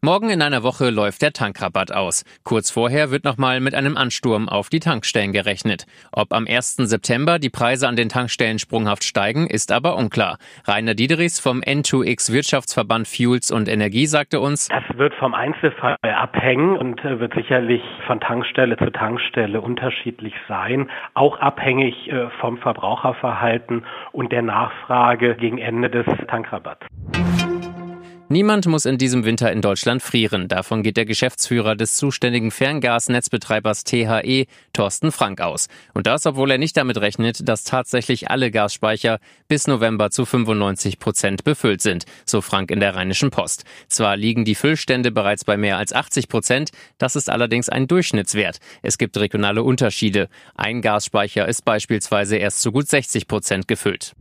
[0.00, 2.24] Morgen in einer Woche läuft der Tankrabatt aus.
[2.44, 5.86] Kurz vorher wird nochmal mit einem Ansturm auf die Tankstellen gerechnet.
[6.12, 6.76] Ob am 1.
[6.76, 10.38] September die Preise an den Tankstellen sprunghaft steigen, ist aber unklar.
[10.68, 16.76] Rainer Diederichs vom N2X Wirtschaftsverband Fuels und Energie sagte uns, Das wird vom Einzelfall abhängen
[16.76, 20.88] und äh, wird sicherlich von Tankstelle zu Tankstelle unterschiedlich sein.
[21.14, 26.86] Auch abhängig äh, vom Verbraucherverhalten und der Nachfrage gegen Ende des Tankrabatts.
[28.30, 30.48] Niemand muss in diesem Winter in Deutschland frieren.
[30.48, 35.68] Davon geht der Geschäftsführer des zuständigen Ferngasnetzbetreibers THE, Thorsten Frank, aus.
[35.94, 39.18] Und das, obwohl er nicht damit rechnet, dass tatsächlich alle Gasspeicher
[39.48, 43.64] bis November zu 95 Prozent befüllt sind, so Frank in der Rheinischen Post.
[43.88, 48.58] Zwar liegen die Füllstände bereits bei mehr als 80 Prozent, das ist allerdings ein Durchschnittswert.
[48.82, 50.28] Es gibt regionale Unterschiede.
[50.54, 54.14] Ein Gasspeicher ist beispielsweise erst zu gut 60 Prozent gefüllt.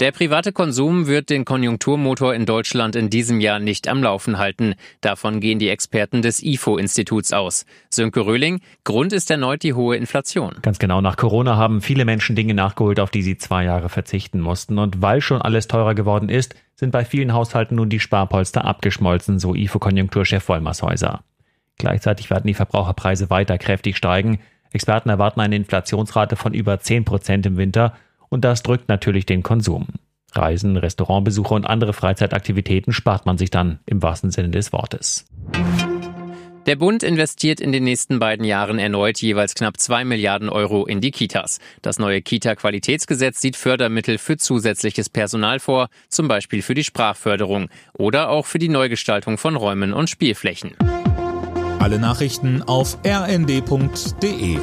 [0.00, 4.74] Der private Konsum wird den Konjunkturmotor in Deutschland in diesem Jahr nicht am Laufen halten.
[5.00, 7.64] Davon gehen die Experten des IFO-Instituts aus.
[7.90, 10.56] Sönke Röhling, Grund ist erneut die hohe Inflation.
[10.62, 14.40] Ganz genau, nach Corona haben viele Menschen Dinge nachgeholt, auf die sie zwei Jahre verzichten
[14.40, 14.78] mussten.
[14.78, 19.38] Und weil schon alles teurer geworden ist, sind bei vielen Haushalten nun die Sparpolster abgeschmolzen,
[19.38, 21.22] so IFO-Konjunkturchef Wollmershäuser.
[21.78, 24.40] Gleichzeitig werden die Verbraucherpreise weiter kräftig steigen.
[24.72, 27.94] Experten erwarten eine Inflationsrate von über 10 Prozent im Winter
[28.34, 29.86] und das drückt natürlich den Konsum.
[30.32, 35.24] Reisen, Restaurantbesuche und andere Freizeitaktivitäten spart man sich dann im wahrsten Sinne des Wortes.
[36.66, 41.00] Der Bund investiert in den nächsten beiden Jahren erneut jeweils knapp zwei Milliarden Euro in
[41.00, 41.60] die Kitas.
[41.80, 48.30] Das neue Kita-Qualitätsgesetz sieht Fördermittel für zusätzliches Personal vor, zum Beispiel für die Sprachförderung oder
[48.30, 50.72] auch für die Neugestaltung von Räumen und Spielflächen.
[51.78, 54.58] Alle Nachrichten auf rnd.de